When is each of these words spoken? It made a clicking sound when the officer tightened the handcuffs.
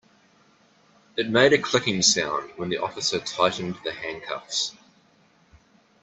It 1.15 1.29
made 1.29 1.53
a 1.53 1.59
clicking 1.61 2.01
sound 2.01 2.53
when 2.55 2.69
the 2.69 2.79
officer 2.79 3.19
tightened 3.19 3.75
the 3.83 3.91
handcuffs. 3.91 4.75